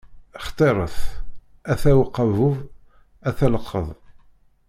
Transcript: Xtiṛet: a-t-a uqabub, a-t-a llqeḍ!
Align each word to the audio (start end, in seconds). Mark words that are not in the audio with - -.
Xtiṛet: 0.45 0.97
a-t-a 1.71 1.91
uqabub, 2.03 2.57
a-t-a 3.29 3.47
llqeḍ! 3.53 3.87